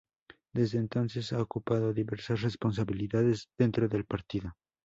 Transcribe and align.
Desde 0.51 0.79
entonces, 0.79 1.31
ha 1.31 1.39
ocupado 1.39 1.93
diversas 1.93 2.41
responsabilidades 2.41 3.49
dentro 3.55 3.87
del 3.87 4.05
partido. 4.05 4.55